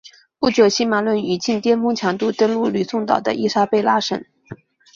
[0.39, 4.25] 不久西马仑以近颠峰强度登陆吕宋岛的伊莎贝拉省。